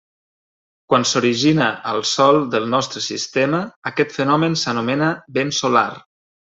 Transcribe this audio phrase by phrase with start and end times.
[0.93, 3.63] Quan s'origina al Sol del nostre sistema,
[3.93, 5.91] aquest fenomen s'anomena vent solar.